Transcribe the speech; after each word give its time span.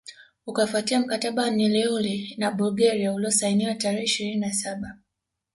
Ukafuatia 0.47 0.99
mkataba 0.99 1.41
wa 1.43 1.49
Neuilly 1.51 2.35
na 2.37 2.51
Bulgaria 2.51 3.13
uliosainiwa 3.13 3.75
tarehe 3.75 4.03
ishirini 4.03 4.35
na 4.39 4.53
saba 4.53 4.97